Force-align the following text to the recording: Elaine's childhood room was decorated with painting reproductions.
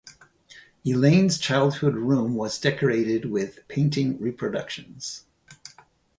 Elaine's 0.83 1.37
childhood 1.37 1.93
room 1.95 2.33
was 2.33 2.57
decorated 2.59 3.25
with 3.29 3.59
painting 3.67 4.19
reproductions. 4.19 5.25